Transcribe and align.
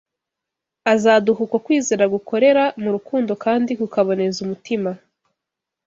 azaduha 0.93 1.39
uko 1.45 1.57
kwizera 1.65 2.03
gukorera 2.15 2.63
mu 2.81 2.89
rukundo 2.95 3.31
kandi 3.43 3.71
kukaboneza 3.79 4.37
umutima 4.45 4.91